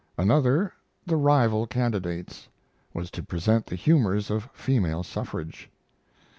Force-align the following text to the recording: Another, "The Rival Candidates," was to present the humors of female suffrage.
Another, 0.17 0.73
"The 1.05 1.15
Rival 1.15 1.67
Candidates," 1.67 2.47
was 2.91 3.11
to 3.11 3.21
present 3.21 3.67
the 3.67 3.75
humors 3.75 4.31
of 4.31 4.49
female 4.51 5.03
suffrage. 5.03 5.69